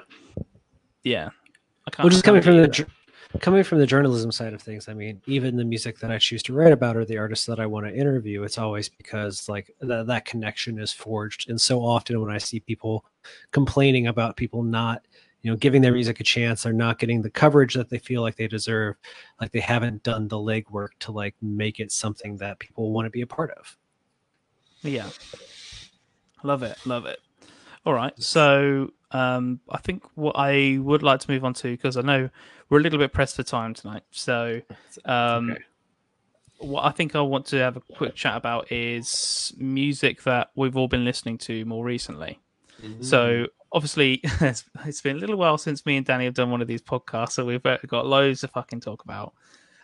[1.03, 1.29] yeah.
[1.85, 2.87] I can't well, just coming from the
[3.39, 6.43] coming from the journalism side of things, I mean, even the music that I choose
[6.43, 9.71] to write about or the artists that I want to interview, it's always because like
[9.81, 11.49] th- that connection is forged.
[11.49, 13.05] And so often when I see people
[13.51, 15.05] complaining about people not
[15.41, 18.21] you know giving their music a chance they're not getting the coverage that they feel
[18.21, 18.95] like they deserve
[19.39, 23.09] like they haven't done the legwork to like make it something that people want to
[23.09, 23.77] be a part of.
[24.81, 25.09] Yeah.
[26.43, 26.77] Love it.
[26.85, 27.19] Love it
[27.87, 31.95] all right so um i think what i would like to move on to because
[31.95, 32.29] i know
[32.69, 34.59] we're a little bit pressed for time tonight so
[35.05, 35.61] um okay.
[36.57, 40.75] what i think i want to have a quick chat about is music that we've
[40.75, 42.37] all been listening to more recently
[42.83, 43.01] mm-hmm.
[43.01, 46.69] so obviously it's been a little while since me and Danny have done one of
[46.69, 49.33] these podcasts, so we've got loads to fucking talk about.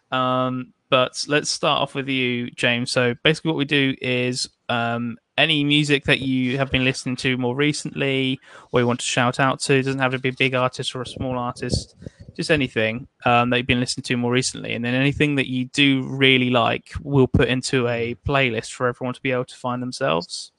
[0.10, 2.92] Um, but let's start off with you, James.
[2.92, 7.38] So basically, what we do is um, any music that you have been listening to
[7.38, 8.40] more recently,
[8.72, 11.02] or you want to shout out to, doesn't have to be a big artist or
[11.02, 11.96] a small artist.
[12.36, 15.66] just anything um, that you've been listening to more recently, and then anything that you
[15.66, 19.82] do really like, we'll put into a playlist for everyone to be able to find
[19.82, 20.52] themselves.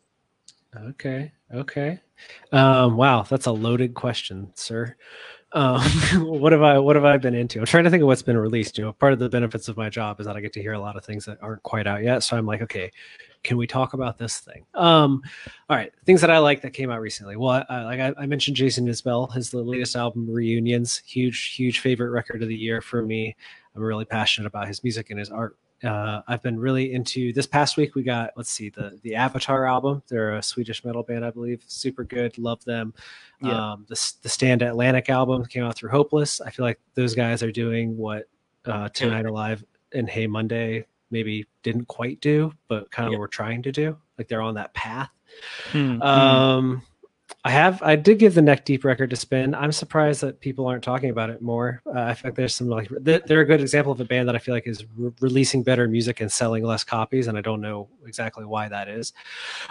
[0.77, 1.33] Okay.
[1.53, 2.01] Okay.
[2.53, 4.97] Um, wow, that's a loaded question, sir.
[5.53, 5.81] Um,
[6.15, 7.61] what have I what have I been into?
[7.61, 8.77] I'm trying to think of what's been released.
[8.77, 10.73] You know, part of the benefits of my job is that I get to hear
[10.73, 12.25] a lot of things that aren't quite out yet.
[12.25, 12.91] So I'm like, okay,
[13.45, 14.67] can we talk about this thing?
[14.75, 15.23] Um,
[15.69, 17.37] all right, things that I like that came out recently.
[17.37, 21.79] Well, I, like I, I mentioned, Jason Isbell, his the latest album, Reunions, huge, huge
[21.79, 23.37] favorite record of the year for me.
[23.77, 25.57] I'm really passionate about his music and his art.
[25.83, 27.95] Uh, I've been really into this past week.
[27.95, 30.03] We got let's see the the Avatar album.
[30.09, 31.63] They're a Swedish metal band, I believe.
[31.67, 32.95] Super good, love them.
[33.43, 33.73] Yeah.
[33.73, 36.41] Um, the the Stand Atlantic album came out through Hopeless.
[36.41, 38.29] I feel like those guys are doing what
[38.65, 43.19] uh, Tonight Alive and Hey Monday maybe didn't quite do, but kind of Yeah.
[43.21, 43.97] were trying to do.
[44.19, 45.09] Like they're on that path.
[45.73, 46.03] Hmm, hmm.
[46.03, 46.83] Um,
[47.47, 49.55] I have I did give the Neck Deep record to spin.
[49.55, 51.83] I'm surprised that people aren't talking about it more.
[51.87, 54.29] Uh, I feel like there's some like they're, they're a good example of a band
[54.29, 57.41] that I feel like is re- releasing better music and selling less copies, and I
[57.43, 59.13] don't know exactly why that is.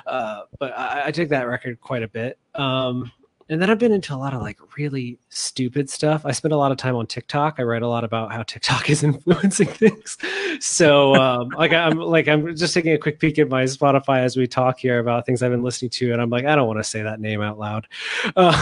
[0.05, 2.37] Uh, but I, I dig that record quite a bit.
[2.55, 3.11] Um,
[3.49, 6.25] and then I've been into a lot of like really stupid stuff.
[6.25, 7.55] I spend a lot of time on TikTok.
[7.57, 10.17] I write a lot about how TikTok is influencing things.
[10.59, 14.37] So um, like I'm like I'm just taking a quick peek at my Spotify as
[14.37, 16.79] we talk here about things I've been listening to, and I'm like I don't want
[16.79, 17.87] to say that name out loud.
[18.35, 18.53] Um,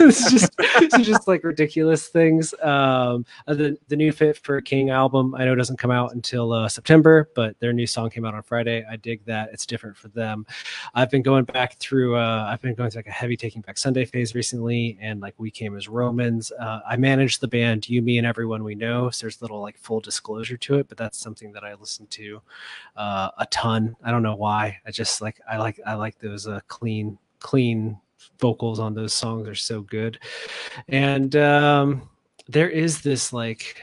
[0.00, 2.52] it's just it's just like ridiculous things.
[2.62, 6.52] Um, uh, the the new Fit for King album I know doesn't come out until
[6.52, 8.84] uh, September, but their new song came out on Friday.
[8.90, 9.50] I dig that.
[9.52, 10.46] It's different for them.
[10.94, 12.16] I've been going back through.
[12.16, 15.34] Uh, I've been going through like a heavy Taking Back Sunday phase recently, and like
[15.38, 16.52] We Came as Romans.
[16.52, 19.78] Uh, I manage the band You, Me, and Everyone We Know, so there's little like
[19.78, 22.40] full disclosure to it, but that's something that I listen to
[22.96, 23.96] uh, a ton.
[24.02, 24.78] I don't know why.
[24.86, 27.98] I just like I like I like those uh, clean clean
[28.38, 30.18] vocals on those songs are so good,
[30.88, 32.08] and um,
[32.48, 33.76] there is this like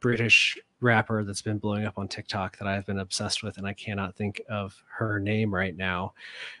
[0.00, 3.72] British rapper that's been blowing up on TikTok that I've been obsessed with, and I
[3.72, 6.14] cannot think of her name right now.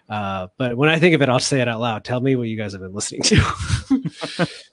[0.08, 2.04] Uh, but when I think of it, I'll say it out loud.
[2.04, 4.48] Tell me what you guys have been listening to.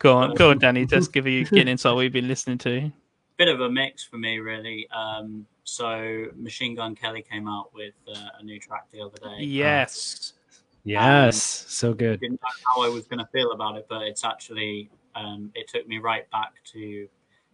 [0.00, 0.86] Go on, go on, Danny.
[0.86, 2.90] Just give you get insight what you've been listening to.
[3.36, 4.88] Bit of a mix for me, really.
[4.90, 9.44] Um, so Machine Gun Kelly came out with uh, a new track the other day.
[9.44, 10.32] Yes.
[10.84, 12.18] yes, so good.
[12.20, 15.68] didn't know how I was going to feel about it, but it's actually um, it
[15.68, 17.06] took me right back to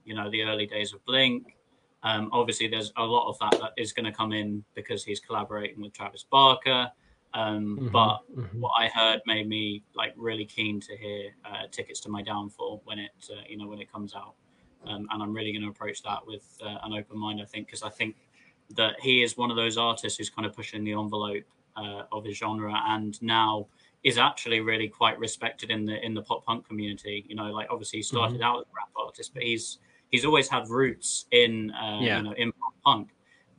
[0.07, 1.57] you know the early days of Blink.
[2.03, 5.19] Um, obviously, there's a lot of that that is going to come in because he's
[5.21, 6.91] collaborating with Travis Barker.
[7.35, 8.61] Um, Mhm, But mhm.
[8.61, 12.81] what I heard made me like really keen to hear uh, "Tickets to My Downfall"
[12.85, 14.35] when it uh, you know when it comes out,
[14.87, 17.43] um, and I'm really going to approach that with uh, an open mind.
[17.43, 18.17] I think because I think
[18.71, 21.45] that he is one of those artists who's kind of pushing the envelope
[21.77, 23.67] uh, of his genre, and now
[24.05, 27.27] is actually really quite respected in the in the pop punk community.
[27.29, 29.79] You know, like obviously he started out as a rap artist, but he's
[30.11, 32.17] he's always had roots in uh, Yeah.
[32.19, 32.53] you know in
[32.85, 33.11] punk,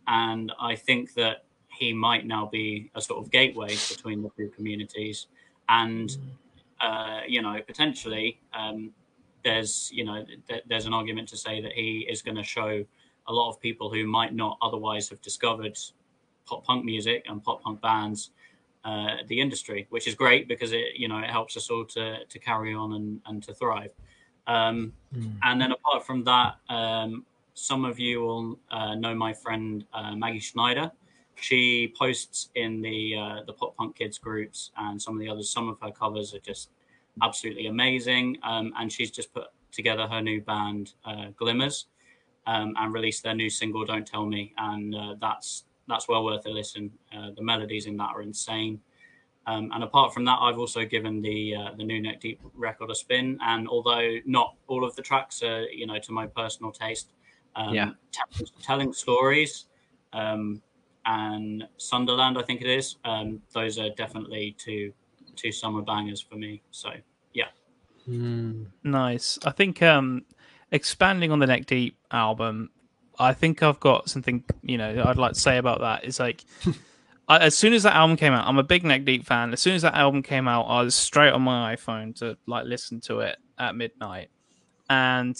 [0.08, 4.50] and I think that he might now be a sort of gateway between the two
[4.50, 5.28] communities,
[5.70, 6.16] and
[6.82, 8.92] uh, you know potentially um,
[9.44, 12.84] there's you know th- there's an argument to say that he is going to show
[13.28, 15.78] a lot of people who might not otherwise have discovered
[16.46, 18.32] pop punk music and pop punk bands
[18.86, 22.24] uh, the industry, which is great because it you know it helps us all to
[22.26, 23.92] to carry on and, and to thrive.
[24.48, 25.40] Um, Mm.
[25.44, 30.16] and then apart from that, um, some of you will uh, know my friend uh,
[30.16, 30.92] Maggie Schneider.
[31.36, 35.50] She posts in the uh, the pop punk kids groups and some of the others.
[35.50, 36.70] Some of her covers are just
[37.22, 41.88] absolutely amazing, um, and she's just put together her new band uh, Glimmers
[42.46, 46.46] um, and released their new single "Don't Tell Me," and uh, that's that's well worth
[46.46, 46.92] a listen.
[47.16, 48.82] Uh, the melodies in that are insane.
[49.48, 52.92] Um, and apart from that, I've also given the uh, the new Neck Deep record
[52.92, 53.38] a spin.
[53.42, 57.14] And although not all of the tracks are, you know, to my personal taste,
[57.56, 57.92] um, Yeah.
[58.12, 59.66] t- telling stories
[60.14, 60.62] um,
[61.06, 62.98] and Sonderland, I think it is.
[63.06, 64.94] Um, those are definitely two
[65.36, 66.62] two summer bangers for me.
[66.72, 66.92] So
[68.10, 68.68] Mm.
[68.84, 69.38] Nice.
[69.44, 70.24] I think um
[70.72, 72.70] expanding on the Neck Deep album,
[73.20, 76.06] I think I've got something you know I'd like to say about that.
[76.06, 76.46] Is like
[77.28, 79.54] I, as soon as that album came out, I'm a big Neck Deep fan.
[79.54, 82.66] As soon as that album came out, I was straight on my iPhone to like
[82.66, 84.30] listen to it at midnight,
[84.90, 85.38] and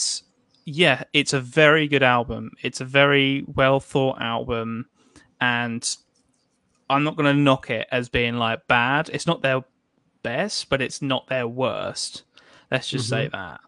[0.66, 2.52] yeah, it's a very good album.
[2.62, 4.88] It's a very well thought album,
[5.40, 5.98] and
[6.90, 9.10] I'm not going to knock it as being like bad.
[9.14, 9.62] It's not their
[10.24, 12.24] best, but it's not their worst.
[12.70, 13.62] Let's just say that.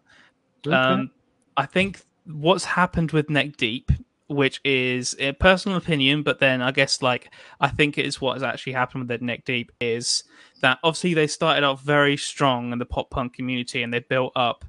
[0.66, 0.76] Okay.
[0.76, 1.10] Um,
[1.56, 3.90] I think what's happened with Neck Deep,
[4.30, 8.34] which is a personal opinion, but then I guess like I think it is what
[8.34, 10.22] has actually happened with the Neck Deep is
[10.60, 14.32] that obviously they started off very strong in the pop punk community and they built
[14.36, 14.64] up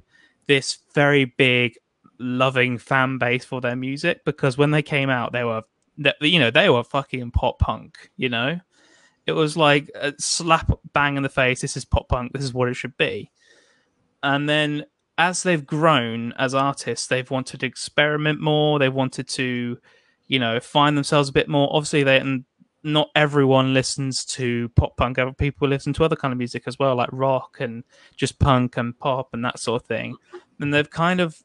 [0.48, 1.76] this very big,
[2.18, 5.62] loving fan base for their music because when they came out, they were,
[6.20, 8.10] you know, they were fucking pop punk.
[8.16, 8.58] You know,
[9.26, 11.60] it was like a slap bang in the face.
[11.60, 12.32] This is pop punk.
[12.32, 13.30] This is what it should be.
[14.24, 14.86] And then
[15.18, 18.78] as they've grown as artists, they've wanted to experiment more.
[18.78, 19.78] They've wanted to,
[20.26, 21.68] you know, find themselves a bit more.
[21.72, 22.44] Obviously, they and
[22.82, 25.18] not everyone listens to pop punk.
[25.18, 27.84] Other people listen to other kind of music as well, like rock and
[28.16, 30.16] just punk and pop and that sort of thing.
[30.60, 31.36] And they've kind of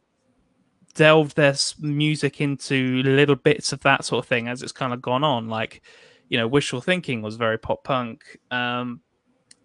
[0.96, 5.02] delved their music into little bits of that sort of thing as it's kind of
[5.02, 5.48] gone on.
[5.48, 5.84] Like,
[6.28, 8.40] you know, wishful thinking was very pop punk.
[8.50, 9.02] Um,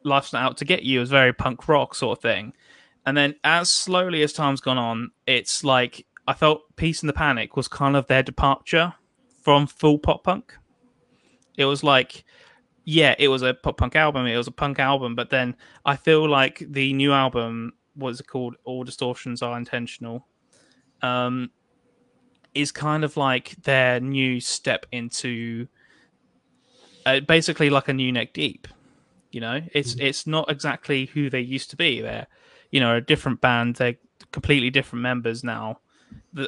[0.05, 2.53] Life's Not Out to Get You was very punk rock sort of thing.
[3.05, 7.15] And then as slowly as time's gone on, it's like I felt Peace and the
[7.15, 8.95] Panic was kind of their departure
[9.43, 10.55] from full pop punk.
[11.57, 12.25] It was like,
[12.85, 15.97] yeah, it was a pop punk album, it was a punk album, but then I
[15.97, 18.57] feel like the new album, what's it called?
[18.65, 20.27] All Distortions Are Intentional,
[21.03, 21.51] um,
[22.55, 25.67] is kind of like their new step into
[27.07, 28.69] uh, basically like a new neck deep.
[29.31, 30.07] You know, it's mm-hmm.
[30.07, 32.01] it's not exactly who they used to be.
[32.01, 32.27] They're
[32.73, 33.77] you know a different band.
[33.77, 33.97] They're
[34.33, 35.79] completely different members now.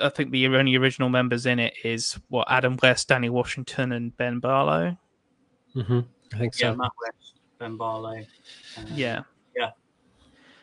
[0.03, 4.17] I think the only original members in it is what Adam West, Dani Washington, and
[4.17, 4.97] Ben Barlow.
[5.77, 6.01] Mm-hmm.
[6.33, 6.71] I think so.
[6.71, 8.19] Yeah, Matt West, Ben Barlow.
[8.77, 9.23] Uh, yeah,
[9.57, 9.71] yeah.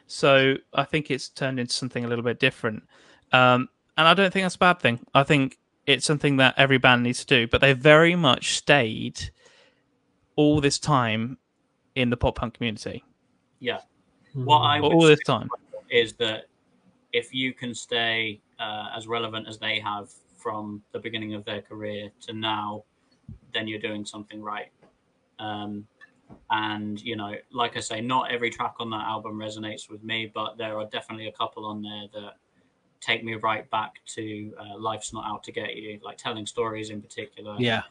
[0.07, 2.83] So I think it's turned into something a little bit different,
[3.31, 4.99] um, and I don't think that's a bad thing.
[5.13, 7.47] I think it's something that every band needs to do.
[7.47, 9.31] But they very much stayed
[10.35, 11.37] all this time
[11.95, 13.03] in the pop punk community.
[13.59, 13.79] Yeah.
[14.33, 15.49] What I all this time
[15.89, 16.45] is that
[17.13, 21.61] if you can stay uh, as relevant as they have from the beginning of their
[21.61, 22.83] career to now,
[23.53, 24.71] then you're doing something right.
[25.39, 25.85] Um,
[26.49, 30.31] and you know, like I say, not every track on that album resonates with me,
[30.33, 32.33] but there are definitely a couple on there that
[33.01, 36.89] take me right back to uh, "Life's Not Out to Get You," like telling stories
[36.89, 37.55] in particular.
[37.59, 37.81] Yeah,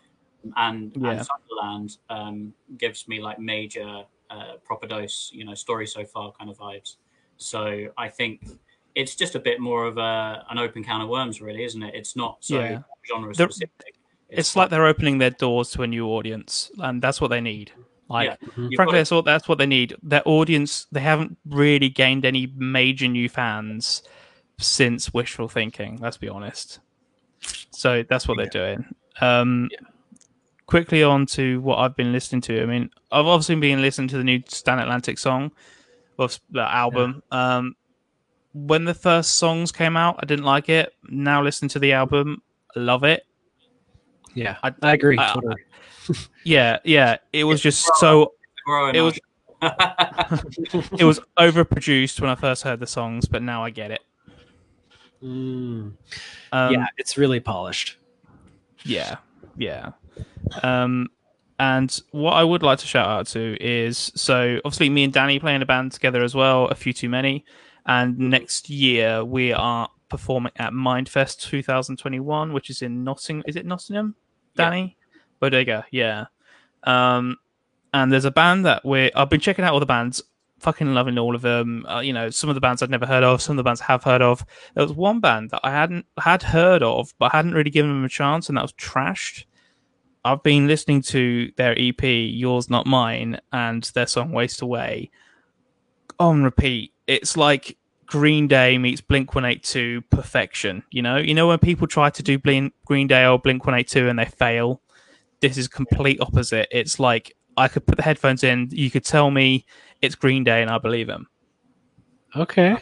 [0.56, 1.10] and, yeah.
[1.10, 6.32] and Sonderland um, gives me like major uh, proper dose, you know, story so far
[6.32, 6.96] kind of vibes.
[7.36, 8.46] So I think
[8.94, 11.94] it's just a bit more of a an open can of worms, really, isn't it?
[11.94, 12.80] It's not so yeah.
[13.08, 13.96] genre specific.
[14.28, 17.40] It's, it's like they're opening their doors to a new audience, and that's what they
[17.40, 17.72] need.
[18.08, 18.48] Like, yeah.
[18.48, 18.68] mm-hmm.
[18.76, 19.96] frankly, that's what that's what they need.
[20.02, 24.02] Their audience, they haven't really gained any major new fans
[24.58, 25.98] since Wishful Thinking.
[26.00, 26.80] Let's be honest.
[27.70, 28.44] So that's what yeah.
[28.44, 28.94] they're doing.
[29.20, 29.89] Um, yeah
[30.70, 32.62] quickly on to what I've been listening to.
[32.62, 35.50] I mean, I've obviously been listening to the new Stand Atlantic song,
[36.18, 37.22] of the album.
[37.32, 37.56] Yeah.
[37.56, 37.76] Um,
[38.52, 40.92] when the first songs came out, I didn't like it.
[41.08, 42.42] Now listening to the album,
[42.76, 43.24] I love it.
[44.34, 45.18] Yeah, I, I agree.
[45.18, 45.56] I, totally.
[46.44, 47.16] yeah, yeah.
[47.32, 48.34] It was just so.
[48.94, 49.18] It was.
[49.62, 54.00] it was overproduced when I first heard the songs, but now I get it.
[55.22, 55.92] Mm.
[56.52, 57.98] Um, yeah, it's really polished.
[58.84, 59.16] Yeah,
[59.58, 59.90] yeah.
[60.62, 61.08] Um,
[61.58, 65.38] and what I would like to shout out to is so obviously me and Danny
[65.38, 67.44] playing a band together as well, a few too many.
[67.84, 73.44] And next year we are performing at Mindfest 2021, which is in Nottingham.
[73.46, 74.14] Is it Nottingham,
[74.56, 74.96] Danny?
[74.98, 75.18] Yeah.
[75.38, 76.26] Bodega, yeah.
[76.84, 77.36] Um,
[77.92, 80.22] and there's a band that we I've been checking out all the bands,
[80.60, 81.84] fucking loving all of them.
[81.86, 83.80] Uh, you know, some of the bands I'd never heard of, some of the bands
[83.80, 84.44] I have heard of.
[84.74, 87.90] There was one band that I hadn't had heard of, but I hadn't really given
[87.90, 89.44] them a chance, and that was Trashed.
[90.24, 95.10] I've been listening to their EP, Yours Not Mine, and their song Waste Away
[96.18, 96.92] on repeat.
[97.06, 100.82] It's like Green Day meets Blink 182 perfection.
[100.90, 104.08] You know, you know when people try to do Blink, Green Day or Blink 182
[104.08, 104.82] and they fail.
[105.40, 106.68] This is complete opposite.
[106.70, 109.64] It's like I could put the headphones in, you could tell me
[110.02, 111.26] it's Green Day, and I believe him.
[112.36, 112.76] Okay,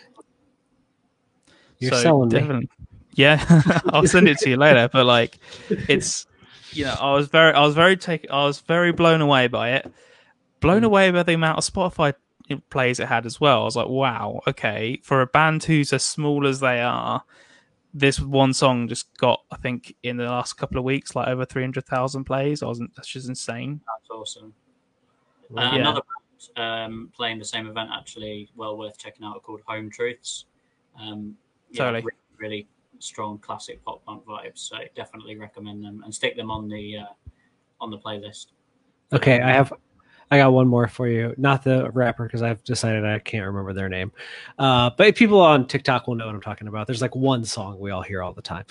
[1.78, 2.86] you're so selling definitely, me.
[3.14, 3.44] Yeah,
[3.86, 4.88] I'll send it to you later.
[4.92, 6.26] But like, it's
[6.72, 9.72] you know, I was very, I was very taken, I was very blown away by
[9.72, 9.92] it.
[10.60, 10.86] Blown mm.
[10.86, 12.14] away by the amount of Spotify
[12.70, 13.62] plays it had as well.
[13.62, 17.22] I was like, wow, okay, for a band who's as small as they are,
[17.94, 21.44] this one song just got, I think, in the last couple of weeks, like over
[21.44, 22.62] three hundred thousand plays.
[22.62, 22.94] I wasn't.
[22.96, 23.80] That's just insane.
[23.86, 24.54] That's awesome.
[25.56, 25.74] Uh, yeah.
[25.76, 26.02] Another
[26.54, 30.44] band um, playing the same event, actually, well worth checking out, called Home Truths.
[31.00, 31.36] Um,
[31.70, 32.04] yeah, totally.
[32.04, 34.58] Really, really strong classic pop punk vibes.
[34.58, 37.30] So definitely recommend them and stick them on the uh,
[37.80, 38.48] on the playlist.
[39.12, 39.72] Okay, I have
[40.30, 41.34] I got one more for you.
[41.38, 44.12] Not the rapper because I've decided I can't remember their name.
[44.58, 46.86] Uh, but people on TikTok will know what I'm talking about.
[46.86, 48.64] There's like one song we all hear all the time.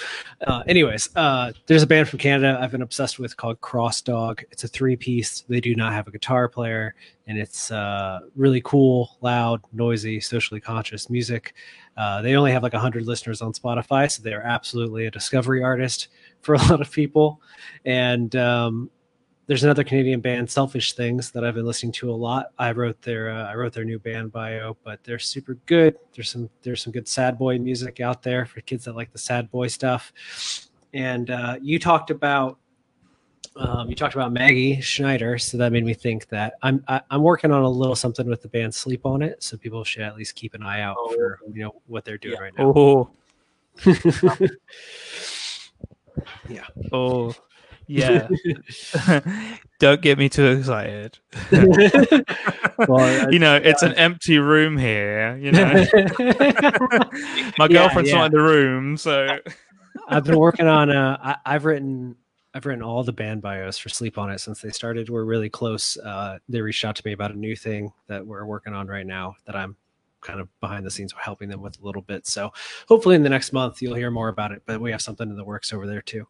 [0.45, 4.43] Uh, anyways, uh, there's a band from Canada I've been obsessed with called Cross Dog.
[4.51, 5.41] It's a three piece.
[5.49, 6.93] They do not have a guitar player,
[7.25, 11.55] and it's uh, really cool, loud, noisy, socially conscious music.
[11.97, 16.09] Uh, they only have like 100 listeners on Spotify, so they're absolutely a discovery artist
[16.41, 17.41] for a lot of people.
[17.85, 18.91] And um,
[19.47, 22.47] there's another Canadian band, Selfish Things, that I've been listening to a lot.
[22.59, 25.95] I wrote their uh, I wrote their new band bio, but they're super good.
[26.13, 29.17] There's some there's some good sad boy music out there for kids that like the
[29.17, 30.11] sad boy stuff.
[30.93, 32.59] And uh, you talked about
[33.55, 37.01] um, you talked about Maggie Schneider, so that made me think that I'm I, am
[37.09, 39.83] i am working on a little something with the band Sleep on it, so people
[39.85, 42.41] should at least keep an eye out oh, for you know what they're doing yeah.
[42.41, 42.73] right now.
[42.75, 43.09] Oh.
[46.49, 46.65] yeah.
[46.91, 47.33] Oh.
[47.87, 48.27] Yeah.
[49.79, 51.19] Don't get me too excited.
[52.87, 55.85] well, you know, it's an empty room here, you know.
[57.57, 58.21] My girlfriend's yeah, yeah.
[58.21, 59.39] not in the room, so
[60.07, 62.15] I've been working on uh I, I've written
[62.53, 65.09] I've written all the band bios for Sleep on It since they started.
[65.09, 65.95] We're really close.
[65.97, 69.05] Uh, they reached out to me about a new thing that we're working on right
[69.05, 69.75] now that I'm
[70.21, 72.25] kind of behind the scenes helping them with a little bit.
[72.25, 72.51] So
[72.87, 74.63] hopefully in the next month you'll hear more about it.
[74.65, 76.27] But we have something in the works over there too.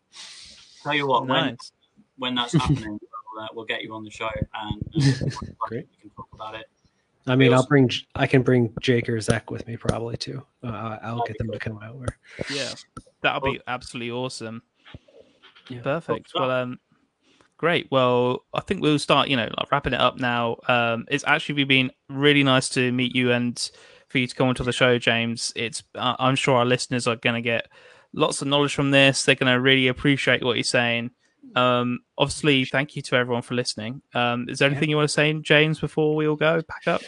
[0.83, 1.43] Tell you what, nice.
[1.43, 1.57] when
[2.17, 2.99] when that's happening,
[3.33, 5.29] we'll, uh, we'll, get you on the show and uh,
[5.67, 5.87] Great.
[5.91, 6.65] we can talk about it.
[7.27, 10.43] I mean, I'll bring I can bring Jake or Zach with me probably too.
[10.63, 12.05] Uh, I'll get them to come over.
[12.53, 12.73] Yeah,
[13.21, 14.61] that'll be absolutely awesome.
[15.69, 15.81] Yeah.
[15.81, 16.31] Perfect.
[16.33, 16.79] Well, um,
[17.57, 17.87] great.
[17.91, 19.27] Well, I think we'll start.
[19.27, 20.57] You know, like wrapping it up now.
[20.69, 23.69] Um, it's actually been really nice to meet you and
[24.07, 25.51] for you to come onto the show, James.
[25.55, 27.67] It's uh, I'm sure our listeners are going to get
[28.13, 29.23] lots of knowledge from this.
[29.23, 31.11] They're going to really appreciate what you're saying.
[31.55, 34.01] Um, obviously, thank you to everyone for listening.
[34.13, 37.01] Um, is there anything you want to say, James, before we all go pack up?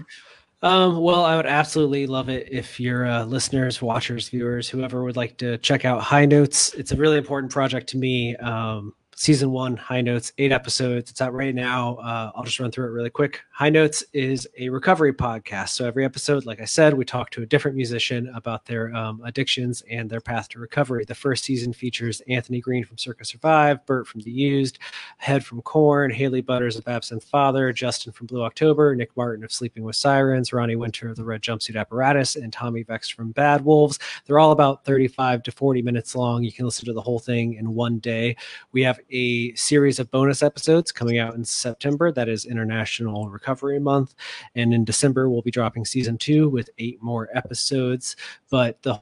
[0.61, 5.15] Um, well, I would absolutely love it if your uh, listeners, watchers, viewers, whoever would
[5.15, 6.73] like to check out High Notes.
[6.73, 8.35] It's a really important project to me.
[8.37, 11.11] Um, season one, High Notes, eight episodes.
[11.11, 11.95] It's out right now.
[11.95, 13.41] Uh, I'll just run through it really quick.
[13.51, 15.69] High Notes is a recovery podcast.
[15.69, 19.21] So every episode, like I said, we talk to a different musician about their um,
[19.25, 21.03] addictions and their path to recovery.
[21.03, 24.79] The first season features Anthony Green from Circa Survive, Bert from The Used,
[25.17, 29.51] Head from Korn, Haley Butters of Absinthe Father, Justin from Blue October, Nick Martin of
[29.51, 33.65] Sleeping with Sirens, Ronnie Winter of the Red Jumpsuit Apparatus, and Tommy Vext from Bad
[33.65, 33.99] Wolves.
[34.25, 36.41] They're all about 35 to 40 minutes long.
[36.41, 38.37] You can listen to the whole thing in one day.
[38.71, 42.11] We have a series of bonus episodes coming out in September.
[42.11, 44.15] That is International Recovery Month.
[44.55, 48.15] And in December, we'll be dropping season two with eight more episodes.
[48.49, 49.01] But the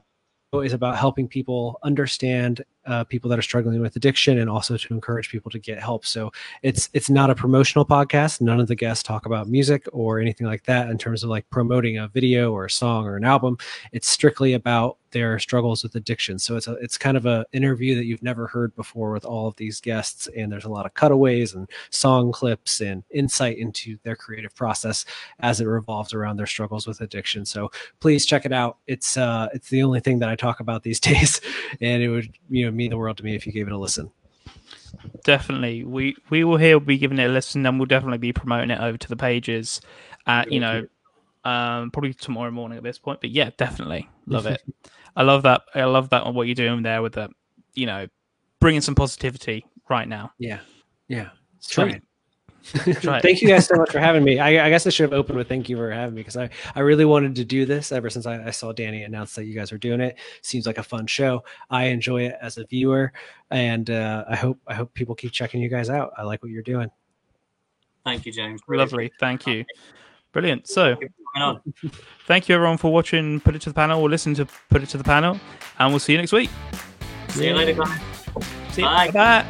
[0.54, 4.94] is about helping people understand uh, people that are struggling with addiction and also to
[4.94, 6.06] encourage people to get help.
[6.06, 6.32] So
[6.62, 8.40] it's it's not a promotional podcast.
[8.40, 11.48] None of the guests talk about music or anything like that in terms of like
[11.50, 13.58] promoting a video or a song or an album.
[13.92, 16.38] It's strictly about their struggles with addiction.
[16.38, 19.48] So it's a it's kind of a interview that you've never heard before with all
[19.48, 23.98] of these guests, and there's a lot of cutaways and song clips and insight into
[24.02, 25.04] their creative process
[25.40, 27.44] as it revolves around their struggles with addiction.
[27.44, 27.70] So
[28.00, 28.78] please check it out.
[28.86, 31.40] It's uh it's the only thing that I talk about these days,
[31.80, 33.78] and it would you know mean the world to me if you gave it a
[33.78, 34.10] listen.
[35.24, 38.70] Definitely, we we will here be giving it a listen, and we'll definitely be promoting
[38.70, 39.80] it over to the pages.
[40.26, 40.86] At you know,
[41.44, 43.20] um, probably tomorrow morning at this point.
[43.20, 44.62] But yeah, definitely love it.
[45.16, 45.62] I love that.
[45.74, 47.28] I love that on what you're doing there with the,
[47.74, 48.06] you know,
[48.60, 50.32] bringing some positivity right now.
[50.38, 50.60] Yeah,
[51.08, 51.30] yeah.
[51.56, 51.90] It's true.
[51.90, 52.00] Try
[52.62, 54.38] thank you guys so much for having me.
[54.38, 56.50] I, I, guess I should have opened with thank you for having me because I,
[56.74, 59.54] I really wanted to do this ever since I, I, saw Danny announce that you
[59.54, 60.18] guys were doing it.
[60.42, 61.44] Seems like a fun show.
[61.70, 63.12] I enjoy it as a viewer,
[63.50, 66.12] and uh, I hope I hope people keep checking you guys out.
[66.16, 66.90] I like what you're doing.
[68.04, 68.60] Thank you, James.
[68.66, 69.12] Really Lovely.
[69.20, 69.64] Thank you.
[70.32, 70.68] Brilliant.
[70.68, 70.96] So,
[72.26, 74.88] thank you everyone for watching Put It to the Panel or listen to Put It
[74.90, 75.38] to the Panel,
[75.78, 76.50] and we'll see you next week.
[77.30, 78.00] See you later, guys.
[78.72, 78.88] See you.
[78.88, 79.10] Bye.
[79.10, 79.46] Bye.